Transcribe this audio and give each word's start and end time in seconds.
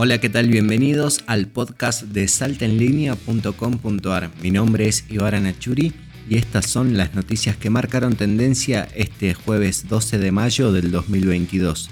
Hola, 0.00 0.20
¿qué 0.20 0.28
tal? 0.28 0.46
Bienvenidos 0.46 1.24
al 1.26 1.48
podcast 1.48 2.04
de 2.04 2.28
saltaenlinea.com.ar. 2.28 4.30
Mi 4.40 4.52
nombre 4.52 4.86
es 4.86 5.04
Ibarra 5.10 5.40
Nachuri 5.40 5.92
y 6.30 6.36
estas 6.36 6.66
son 6.66 6.96
las 6.96 7.16
noticias 7.16 7.56
que 7.56 7.68
marcaron 7.68 8.14
tendencia 8.14 8.86
este 8.94 9.34
jueves 9.34 9.88
12 9.88 10.18
de 10.18 10.30
mayo 10.30 10.70
del 10.70 10.92
2022. 10.92 11.90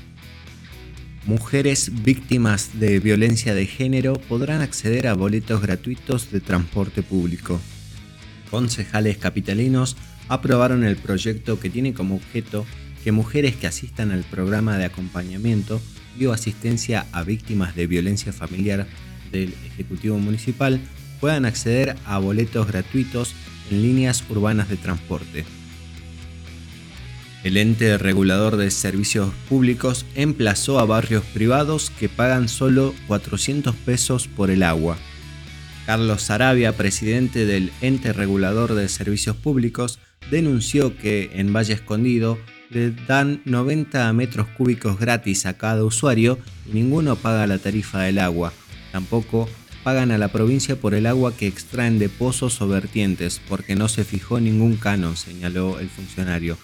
Mujeres 1.25 2.05
víctimas 2.05 2.79
de 2.79 3.00
violencia 3.00 3.57
de 3.57 3.66
género 3.66 4.12
podrán 4.12 4.61
acceder 4.61 5.09
a 5.09 5.14
boletos 5.14 5.61
gratuitos 5.61 6.30
de 6.30 6.41
transporte 6.41 7.02
público. 7.02 7.61
Concejales 8.52 9.18
capitalinos 9.18 9.96
aprobaron 10.29 10.84
el 10.84 10.95
proyecto 10.95 11.59
que 11.59 11.70
tiene 11.70 11.93
como 11.93 12.14
objeto 12.14 12.66
que 13.02 13.11
mujeres 13.11 13.57
que 13.57 13.66
asistan 13.66 14.12
al 14.12 14.23
programa 14.23 14.79
de 14.79 14.84
acompañamiento 14.84 15.81
y 16.18 16.26
o 16.26 16.32
asistencia 16.32 17.06
a 17.12 17.22
víctimas 17.22 17.75
de 17.75 17.86
violencia 17.86 18.32
familiar 18.32 18.86
del 19.32 19.54
Ejecutivo 19.66 20.18
Municipal 20.18 20.80
puedan 21.20 21.44
acceder 21.44 21.96
a 22.04 22.18
boletos 22.18 22.66
gratuitos 22.66 23.34
en 23.70 23.82
líneas 23.82 24.25
urbanas 24.29 24.68
de 24.68 24.76
transporte. 24.76 25.44
El 27.44 27.56
ente 27.56 27.96
regulador 27.96 28.56
de 28.56 28.70
servicios 28.70 29.32
públicos 29.48 30.04
emplazó 30.16 30.80
a 30.80 30.84
barrios 30.84 31.22
privados 31.25 31.90
que 31.90 32.08
pagan 32.08 32.48
solo 32.48 32.92
400 33.06 33.75
pesos 33.77 34.27
por 34.27 34.50
el 34.50 34.62
agua. 34.62 34.97
Carlos 35.86 36.22
Sarabia, 36.22 36.77
presidente 36.77 37.47
del 37.47 37.70
ente 37.80 38.12
regulador 38.12 38.75
de 38.75 38.89
servicios 38.89 39.36
públicos, 39.36 40.00
denunció 40.28 40.97
que 40.97 41.30
en 41.34 41.53
Valle 41.53 41.75
Escondido 41.75 42.39
le 42.70 42.91
dan 42.91 43.41
90 43.44 44.12
metros 44.12 44.48
cúbicos 44.56 44.98
gratis 44.98 45.47
a 45.47 45.56
cada 45.56 45.84
usuario 45.84 46.38
y 46.66 46.75
ninguno 46.75 47.17
paga 47.17 47.47
la 47.47 47.58
tarifa 47.58 48.03
del 48.03 48.19
agua. 48.19 48.53
Tampoco 48.92 49.48
pagan 49.84 50.11
a 50.11 50.19
la 50.19 50.28
provincia 50.28 50.77
por 50.77 50.95
el 50.95 51.06
agua 51.06 51.36
que 51.36 51.47
extraen 51.47 51.98
de 51.98 52.08
pozos 52.08 52.61
o 52.61 52.69
vertientes, 52.69 53.41
porque 53.48 53.77
no 53.77 53.89
se 53.89 54.05
fijó 54.05 54.41
ningún 54.41 54.77
canon, 54.77 55.17
señaló 55.17 55.78
el 55.78 55.89
funcionario. 55.89 56.58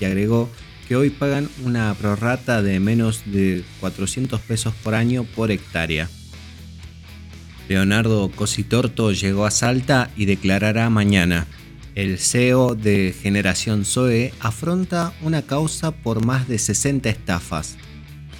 Y 0.00 0.06
agregó 0.06 0.48
que 0.88 0.96
hoy 0.96 1.10
pagan 1.10 1.48
una 1.64 1.92
prorrata 1.94 2.62
de 2.62 2.80
menos 2.80 3.22
de 3.26 3.62
400 3.80 4.40
pesos 4.40 4.74
por 4.82 4.94
año 4.94 5.24
por 5.24 5.50
hectárea. 5.50 6.08
Leonardo 7.68 8.30
Cositorto 8.30 9.12
llegó 9.12 9.46
a 9.46 9.50
Salta 9.50 10.10
y 10.16 10.24
declarará 10.24 10.88
mañana. 10.90 11.46
El 11.94 12.18
CEO 12.18 12.74
de 12.74 13.14
Generación 13.20 13.84
Zoe 13.84 14.32
afronta 14.40 15.12
una 15.20 15.42
causa 15.42 15.90
por 15.90 16.24
más 16.24 16.48
de 16.48 16.58
60 16.58 17.10
estafas. 17.10 17.76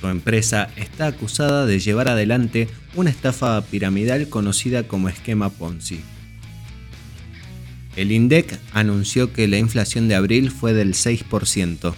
Su 0.01 0.09
empresa 0.09 0.71
está 0.77 1.09
acusada 1.09 1.67
de 1.67 1.79
llevar 1.79 2.09
adelante 2.09 2.69
una 2.95 3.11
estafa 3.11 3.61
piramidal 3.61 4.31
conocida 4.31 4.89
como 4.89 5.11
esquema 5.11 5.51
Ponzi. 5.51 6.01
El 7.95 8.11
INDEC 8.11 8.59
anunció 8.73 9.35
que 9.35 9.47
la 9.49 9.59
inflación 9.59 10.09
de 10.09 10.15
abril 10.15 10.51
fue 10.51 10.73
del 10.73 10.95
6%. 10.95 11.95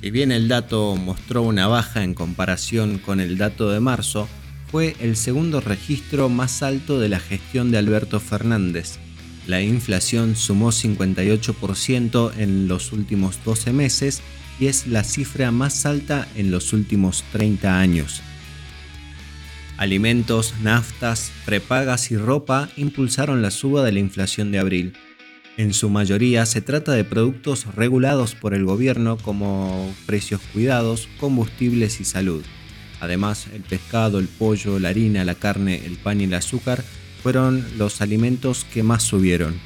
Si 0.00 0.10
bien 0.10 0.32
el 0.32 0.48
dato 0.48 0.96
mostró 0.96 1.42
una 1.42 1.68
baja 1.68 2.02
en 2.02 2.14
comparación 2.14 2.98
con 2.98 3.20
el 3.20 3.38
dato 3.38 3.70
de 3.70 3.78
marzo, 3.78 4.28
fue 4.72 4.96
el 4.98 5.14
segundo 5.14 5.60
registro 5.60 6.28
más 6.28 6.64
alto 6.64 6.98
de 6.98 7.08
la 7.08 7.20
gestión 7.20 7.70
de 7.70 7.78
Alberto 7.78 8.18
Fernández. 8.18 8.98
La 9.48 9.62
inflación 9.62 10.36
sumó 10.36 10.72
58% 10.72 12.32
en 12.36 12.68
los 12.68 12.92
últimos 12.92 13.42
12 13.46 13.72
meses 13.72 14.20
y 14.60 14.66
es 14.66 14.86
la 14.86 15.02
cifra 15.04 15.50
más 15.50 15.86
alta 15.86 16.28
en 16.36 16.50
los 16.50 16.74
últimos 16.74 17.24
30 17.32 17.80
años. 17.80 18.20
Alimentos, 19.78 20.52
naftas, 20.62 21.32
prepagas 21.46 22.10
y 22.10 22.18
ropa 22.18 22.68
impulsaron 22.76 23.40
la 23.40 23.50
suba 23.50 23.82
de 23.82 23.92
la 23.92 24.00
inflación 24.00 24.52
de 24.52 24.58
abril. 24.58 24.92
En 25.56 25.72
su 25.72 25.88
mayoría 25.88 26.44
se 26.44 26.60
trata 26.60 26.92
de 26.92 27.04
productos 27.04 27.74
regulados 27.74 28.34
por 28.34 28.52
el 28.52 28.66
gobierno 28.66 29.16
como 29.16 29.94
precios 30.04 30.42
cuidados, 30.52 31.08
combustibles 31.18 32.02
y 32.02 32.04
salud. 32.04 32.44
Además, 33.00 33.46
el 33.54 33.62
pescado, 33.62 34.18
el 34.18 34.28
pollo, 34.28 34.78
la 34.78 34.90
harina, 34.90 35.24
la 35.24 35.36
carne, 35.36 35.86
el 35.86 35.96
pan 35.96 36.20
y 36.20 36.24
el 36.24 36.34
azúcar 36.34 36.84
fueron 37.28 37.62
los 37.76 38.00
alimentos 38.00 38.64
que 38.72 38.82
más 38.82 39.02
subieron. 39.02 39.60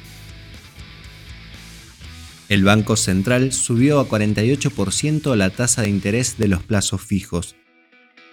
El 2.49 2.65
Banco 2.65 2.97
Central 2.97 3.53
subió 3.53 4.01
a 4.01 4.09
48% 4.09 5.33
la 5.37 5.49
tasa 5.49 5.83
de 5.83 5.89
interés 5.89 6.37
de 6.37 6.49
los 6.49 6.61
plazos 6.61 7.01
fijos. 7.01 7.55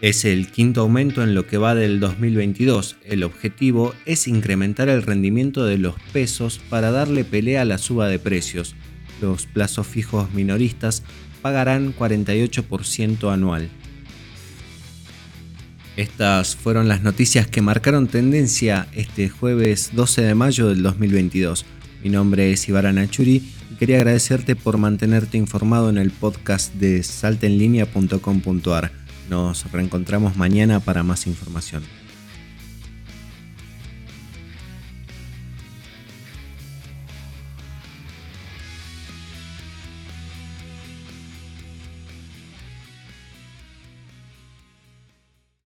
Es 0.01 0.25
el 0.25 0.51
quinto 0.51 0.81
aumento 0.81 1.23
en 1.23 1.37
lo 1.37 1.47
que 1.47 1.59
va 1.59 1.77
del 1.77 2.01
2022. 2.01 2.97
El 3.05 3.23
objetivo 3.23 3.95
es 4.05 4.27
incrementar 4.27 4.89
el 4.89 5.05
rendimiento 5.05 5.65
de 5.65 5.79
los 5.79 5.95
pesos 6.13 6.61
para 6.69 6.91
darle 6.91 7.23
pelea 7.23 7.63
a 7.63 7.67
la 7.67 7.79
suba 7.79 8.09
de 8.09 8.19
precios. 8.19 8.75
Los 9.23 9.47
plazos 9.47 9.87
fijos 9.87 10.33
minoristas 10.33 11.05
pagarán 11.41 11.95
48% 11.95 13.33
anual. 13.33 13.69
Estas 15.97 16.57
fueron 16.57 16.89
las 16.89 17.03
noticias 17.03 17.47
que 17.47 17.63
marcaron 17.63 18.07
tendencia 18.07 18.87
este 18.95 19.29
jueves 19.29 19.91
12 19.93 20.23
de 20.23 20.35
mayo 20.35 20.69
del 20.69 20.83
2022. 20.83 21.67
Mi 22.03 22.11
nombre 22.11 22.53
es 22.53 22.69
Ibarra 22.69 22.93
Nachuri 22.93 23.43
y 23.71 23.75
quería 23.75 23.97
agradecerte 23.97 24.57
por 24.57 24.79
mantenerte 24.79 25.37
informado 25.37 25.91
en 25.91 25.99
el 25.99 26.11
podcast 26.11 26.73
de 26.75 27.03
saltenlinea.com.ar. 27.03 28.93
Nos 29.29 29.71
reencontramos 29.71 30.37
mañana 30.37 30.81
para 30.81 31.03
más 31.03 31.27
información. 31.27 31.83